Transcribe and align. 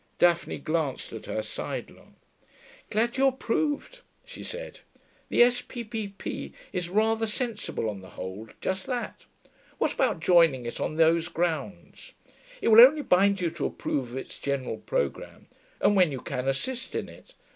Daphne 0.17 0.57
glanced 0.57 1.13
at 1.13 1.27
her 1.27 1.43
sidelong. 1.43 2.15
'Glad 2.89 3.17
you 3.17 3.27
approved,' 3.27 3.99
she 4.25 4.43
said. 4.43 4.79
'The 5.29 5.43
S.P.P.P. 5.43 6.53
is 6.73 6.89
rather 6.89 7.27
sensible, 7.27 7.87
on 7.87 8.01
the 8.01 8.09
whole: 8.09 8.49
just 8.61 8.87
that.... 8.87 9.27
What 9.77 9.93
about 9.93 10.19
joining 10.19 10.65
it, 10.65 10.79
on 10.79 10.95
those 10.95 11.27
grounds? 11.27 12.13
It 12.63 12.69
will 12.69 12.81
only 12.81 13.03
bind 13.03 13.41
you 13.41 13.51
to 13.51 13.67
approve 13.67 14.09
of 14.09 14.17
its 14.17 14.39
general 14.39 14.77
programme, 14.77 15.45
and, 15.79 15.95
when 15.95 16.11
you 16.11 16.19
can, 16.21 16.47
assist 16.47 16.95
in 16.95 17.07
it. 17.07 17.35